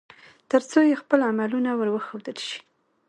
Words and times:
ترڅو 0.49 0.79
يې 0.89 0.95
خپل 1.01 1.19
عملونه 1.29 1.69
ور 1.75 1.87
وښودل 1.91 2.37
شي 2.47 2.59